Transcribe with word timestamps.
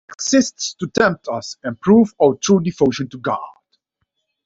He 0.09 0.13
exists 0.13 0.73
to 0.79 0.87
tempt 0.87 1.27
us, 1.27 1.57
and 1.63 1.79
prove 1.79 2.11
our 2.19 2.33
true 2.41 2.59
devotion 2.59 3.07
to 3.09 3.19
God. 3.19 3.37